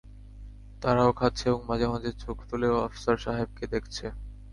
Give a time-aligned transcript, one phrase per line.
[0.81, 4.05] তারাও খাচ্ছে এবং মাঝেমাঝে চোখ তুলে আফসার সাহেবকে দেখছে।